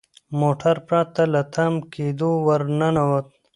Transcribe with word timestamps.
موټر 0.39 0.75
پرته 0.87 1.21
له 1.33 1.41
تم 1.53 1.73
کیدو 1.93 2.31
ور 2.45 2.61
ننوت. 2.79 3.27